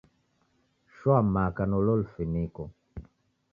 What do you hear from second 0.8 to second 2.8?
Shoa maka na ulo lufiniko.